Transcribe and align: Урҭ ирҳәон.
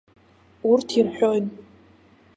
Урҭ 0.71 0.87
ирҳәон. 0.99 1.45